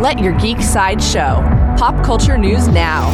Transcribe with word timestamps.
Let 0.00 0.18
your 0.18 0.32
geek 0.38 0.62
side 0.62 1.02
show. 1.02 1.42
Pop 1.76 2.02
culture 2.02 2.38
news 2.38 2.68
now. 2.68 3.10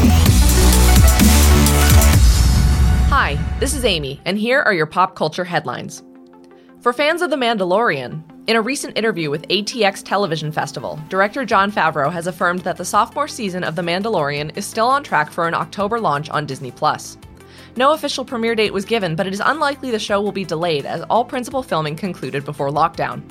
Hi, 3.09 3.37
this 3.59 3.75
is 3.75 3.85
Amy, 3.85 4.21
and 4.25 4.39
here 4.39 4.61
are 4.61 4.73
your 4.73 4.87
pop 4.87 5.17
culture 5.17 5.43
headlines. 5.43 6.05
For 6.79 6.93
fans 6.93 7.23
of 7.23 7.31
The 7.31 7.37
Mandalorian, 7.37 8.23
in 8.47 8.55
a 8.55 8.63
recent 8.63 8.97
interview 8.97 9.31
with 9.31 9.49
ATX 9.49 10.05
Television 10.05 10.53
Festival, 10.53 11.01
director 11.09 11.45
Jon 11.45 11.73
Favreau 11.73 12.13
has 12.13 12.29
affirmed 12.29 12.61
that 12.61 12.77
the 12.77 12.85
sophomore 12.85 13.27
season 13.27 13.65
of 13.65 13.75
The 13.75 13.83
Mandalorian 13.83 14.57
is 14.57 14.65
still 14.65 14.87
on 14.87 15.03
track 15.03 15.33
for 15.33 15.49
an 15.49 15.55
October 15.55 15.99
launch 15.99 16.31
on 16.31 16.47
Disney 16.47 16.71
Plus. 16.71 17.19
No 17.75 17.95
official 17.95 18.25
premiere 18.25 18.55
date 18.55 18.73
was 18.73 18.85
given, 18.85 19.17
but 19.17 19.27
it 19.27 19.33
is 19.33 19.43
unlikely 19.45 19.91
the 19.91 19.99
show 19.99 20.23
will 20.23 20.31
be 20.31 20.45
delayed 20.45 20.87
as 20.87 21.03
all 21.11 21.25
principal 21.25 21.65
filming 21.65 21.97
concluded 21.97 22.45
before 22.45 22.71
lockdown. 22.71 23.29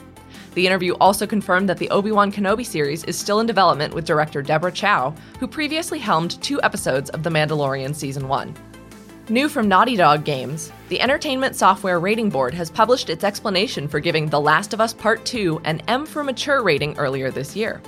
The 0.56 0.66
interview 0.66 0.94
also 1.02 1.28
confirmed 1.28 1.68
that 1.68 1.78
the 1.78 1.90
Obi 1.90 2.12
Wan 2.12 2.32
Kenobi 2.32 2.66
series 2.66 3.04
is 3.04 3.20
still 3.20 3.42
in 3.42 3.46
development 3.46 3.94
with 3.94 4.06
director 4.06 4.42
Deborah 4.42 4.72
Chow, 4.72 5.14
who 5.38 5.48
previously 5.48 6.00
helmed 6.00 6.42
two 6.42 6.62
episodes 6.64 7.10
of 7.10 7.24
The 7.24 7.30
Mandalorian 7.30 7.94
Season 7.94 8.30
1. 8.30 8.56
New 9.28 9.50
from 9.50 9.68
Naughty 9.68 9.98
Dog 9.98 10.24
Games, 10.24 10.72
the 10.88 11.02
Entertainment 11.02 11.58
Software 11.58 12.00
Rating 12.00 12.30
Board 12.30 12.54
has 12.54 12.70
published 12.70 13.10
its 13.10 13.26
explanation 13.26 13.86
for 13.86 14.00
giving 14.00 14.30
The 14.30 14.40
Last 14.40 14.74
of 14.74 14.80
Us 14.80 14.94
Part 14.94 15.26
2 15.26 15.60
an 15.66 15.82
M 15.90 16.06
for 16.06 16.24
Mature 16.24 16.64
rating 16.64 16.98
earlier 16.98 17.32
this 17.32 17.54
year. 17.54 17.82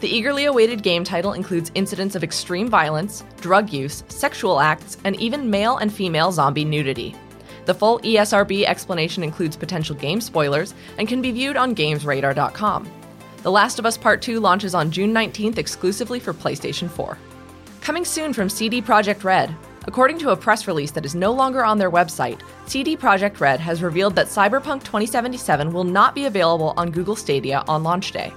The 0.00 0.08
eagerly 0.08 0.46
awaited 0.46 0.82
game 0.82 1.04
title 1.04 1.34
includes 1.34 1.70
incidents 1.74 2.14
of 2.14 2.24
extreme 2.24 2.68
violence, 2.68 3.24
drug 3.42 3.70
use, 3.70 4.04
sexual 4.08 4.58
acts, 4.58 4.96
and 5.04 5.20
even 5.20 5.50
male 5.50 5.76
and 5.78 5.92
female 5.92 6.32
zombie 6.32 6.64
nudity. 6.64 7.14
The 7.66 7.74
full 7.74 7.98
ESRB 7.98 8.64
explanation 8.64 9.24
includes 9.24 9.56
potential 9.56 9.96
game 9.96 10.20
spoilers 10.20 10.72
and 10.98 11.08
can 11.08 11.20
be 11.20 11.32
viewed 11.32 11.56
on 11.56 11.74
GamesRadar.com. 11.74 12.88
The 13.42 13.50
Last 13.50 13.78
of 13.78 13.86
Us 13.86 13.98
Part 13.98 14.22
2 14.22 14.40
launches 14.40 14.74
on 14.74 14.90
June 14.90 15.12
19th 15.12 15.58
exclusively 15.58 16.20
for 16.20 16.32
PlayStation 16.32 16.88
4. 16.88 17.18
Coming 17.80 18.04
soon 18.04 18.32
from 18.32 18.48
CD 18.48 18.80
Projekt 18.80 19.24
Red. 19.24 19.54
According 19.84 20.18
to 20.20 20.30
a 20.30 20.36
press 20.36 20.66
release 20.66 20.90
that 20.92 21.04
is 21.04 21.14
no 21.14 21.32
longer 21.32 21.64
on 21.64 21.78
their 21.78 21.90
website, 21.90 22.40
CD 22.66 22.96
Projekt 22.96 23.40
Red 23.40 23.60
has 23.60 23.82
revealed 23.82 24.14
that 24.16 24.26
Cyberpunk 24.26 24.82
2077 24.84 25.72
will 25.72 25.84
not 25.84 26.14
be 26.14 26.26
available 26.26 26.72
on 26.76 26.90
Google 26.90 27.14
Stadia 27.14 27.64
on 27.68 27.82
launch 27.82 28.12
day. 28.12 28.32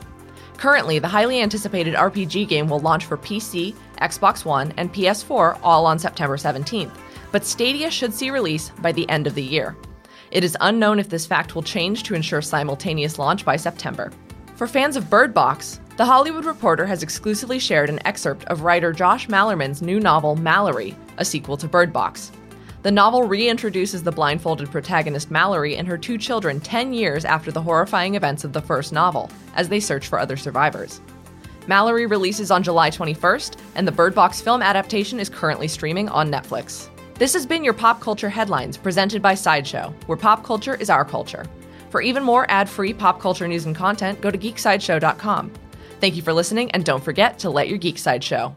Currently, 0.58 1.00
the 1.00 1.08
highly 1.08 1.42
anticipated 1.42 1.96
RPG 1.96 2.48
game 2.48 2.68
will 2.68 2.80
launch 2.80 3.06
for 3.06 3.18
PC, 3.18 3.74
Xbox 4.02 4.44
One, 4.44 4.74
and 4.78 4.94
PS4 4.94 5.60
all 5.64 5.86
on 5.86 5.98
September 5.98 6.36
17th, 6.36 6.92
but 7.32 7.46
Stadia 7.46 7.92
should 7.92 8.14
see 8.14 8.32
release 8.32 8.70
by 8.82 8.92
the 8.92 9.10
end 9.10 9.28
of 9.28 9.36
the 9.36 9.44
year. 9.44 9.76
It 10.32 10.44
is 10.44 10.58
unknown 10.62 11.00
if 11.00 11.10
this 11.10 11.26
fact 11.26 11.56
will 11.56 11.64
change 11.64 12.04
to 12.04 12.16
ensure 12.16 12.42
simultaneous 12.42 13.18
launch 13.18 13.44
by 13.44 13.56
September. 13.56 14.12
For 14.56 14.68
fans 14.68 14.96
of 14.96 15.10
Bird 15.10 15.34
Box, 15.34 15.80
The 15.98 16.06
Hollywood 16.06 16.46
Reporter 16.46 16.86
has 16.86 17.02
exclusively 17.02 17.60
shared 17.60 17.90
an 17.90 18.06
excerpt 18.06 18.44
of 18.46 18.62
writer 18.62 18.94
Josh 18.94 19.28
Malerman's 19.28 19.82
new 19.82 20.00
novel 20.00 20.36
Mallory, 20.36 20.96
a 21.18 21.26
sequel 21.26 21.58
to 21.58 21.68
Bird 21.68 21.92
Box. 21.92 22.32
The 22.82 22.92
novel 22.92 23.28
reintroduces 23.28 24.04
the 24.04 24.12
blindfolded 24.12 24.72
protagonist 24.72 25.32
Mallory 25.32 25.76
and 25.76 25.88
her 25.88 25.98
two 25.98 26.18
children 26.18 26.60
10 26.60 26.94
years 26.94 27.26
after 27.26 27.52
the 27.52 27.62
horrifying 27.62 28.16
events 28.16 28.44
of 28.44 28.54
the 28.54 28.62
first 28.62 28.94
novel, 28.94 29.30
as 29.56 29.68
they 29.68 29.80
search 29.80 30.08
for 30.08 30.20
other 30.20 30.38
survivors. 30.38 31.02
Mallory 31.68 32.06
releases 32.06 32.52
on 32.52 32.64
July 32.64 32.90
21st, 32.90 33.58
and 33.76 33.88
the 33.88 33.92
Bird 33.92 34.16
Box 34.16 34.40
film 34.40 34.62
adaptation 34.62 35.20
is 35.20 35.28
currently 35.30 35.68
streaming 35.68 36.08
on 36.10 36.32
Netflix. 36.32 36.90
This 37.20 37.34
has 37.34 37.46
been 37.46 37.66
your 37.66 37.74
Pop 37.74 38.00
Culture 38.00 38.30
Headlines 38.30 38.78
presented 38.78 39.22
by 39.22 39.34
Sideshow, 39.34 39.94
where 40.06 40.18
pop 40.18 40.42
culture 40.42 40.76
is 40.76 40.90
our 40.90 41.04
culture. 41.04 41.46
For 41.90 42.02
even 42.02 42.24
more 42.24 42.50
ad 42.50 42.70
free 42.70 42.94
pop 42.94 43.20
culture 43.20 43.46
news 43.46 43.66
and 43.66 43.76
content, 43.76 44.22
go 44.22 44.32
to 44.32 44.38
geeksideshow.com. 44.38 45.52
Thank 46.00 46.16
you 46.16 46.22
for 46.22 46.32
listening, 46.32 46.72
and 46.72 46.86
don't 46.86 47.04
forget 47.04 47.38
to 47.40 47.50
let 47.50 47.68
your 47.68 47.78
geek 47.78 47.98
side 47.98 48.24
show. 48.24 48.56